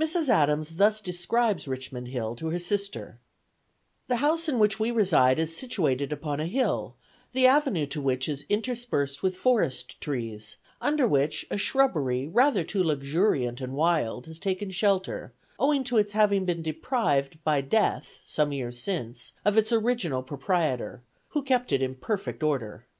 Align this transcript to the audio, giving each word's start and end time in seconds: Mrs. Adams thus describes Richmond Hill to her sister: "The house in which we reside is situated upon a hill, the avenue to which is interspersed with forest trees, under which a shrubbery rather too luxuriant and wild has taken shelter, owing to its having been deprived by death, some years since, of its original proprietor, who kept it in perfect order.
Mrs. 0.00 0.28
Adams 0.28 0.76
thus 0.76 1.00
describes 1.00 1.66
Richmond 1.66 2.06
Hill 2.06 2.36
to 2.36 2.50
her 2.50 2.60
sister: 2.60 3.18
"The 4.06 4.18
house 4.22 4.48
in 4.48 4.60
which 4.60 4.78
we 4.78 4.92
reside 4.92 5.40
is 5.40 5.56
situated 5.56 6.12
upon 6.12 6.38
a 6.38 6.46
hill, 6.46 6.94
the 7.32 7.48
avenue 7.48 7.84
to 7.86 8.00
which 8.00 8.28
is 8.28 8.46
interspersed 8.48 9.20
with 9.24 9.34
forest 9.34 10.00
trees, 10.00 10.58
under 10.80 11.08
which 11.08 11.44
a 11.50 11.58
shrubbery 11.58 12.28
rather 12.28 12.62
too 12.62 12.84
luxuriant 12.84 13.60
and 13.60 13.72
wild 13.72 14.26
has 14.26 14.38
taken 14.38 14.70
shelter, 14.70 15.32
owing 15.58 15.82
to 15.82 15.96
its 15.96 16.12
having 16.12 16.44
been 16.44 16.62
deprived 16.62 17.42
by 17.42 17.60
death, 17.60 18.20
some 18.24 18.52
years 18.52 18.78
since, 18.78 19.32
of 19.44 19.58
its 19.58 19.72
original 19.72 20.22
proprietor, 20.22 21.02
who 21.30 21.42
kept 21.42 21.72
it 21.72 21.82
in 21.82 21.96
perfect 21.96 22.44
order. 22.44 22.86